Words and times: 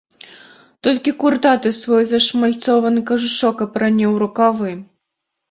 Толькі 0.85 1.11
куртаты 1.23 1.69
свой 1.81 2.03
зашмальцованы 2.13 3.05
кажушок 3.11 3.57
апране 3.69 4.05
ў 4.13 4.25
рукавы. 4.25 4.71